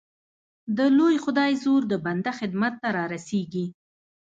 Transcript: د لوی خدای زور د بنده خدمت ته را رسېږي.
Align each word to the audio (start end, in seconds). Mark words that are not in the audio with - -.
د 0.77 0.79
لوی 0.97 1.15
خدای 1.23 1.51
زور 1.63 1.81
د 1.87 1.93
بنده 2.05 2.31
خدمت 2.39 2.73
ته 2.81 2.89
را 2.95 3.03
رسېږي. 3.13 3.65